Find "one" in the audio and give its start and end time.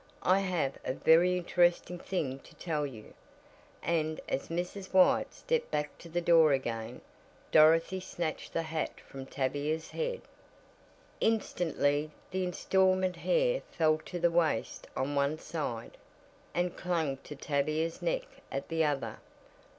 15.13-15.37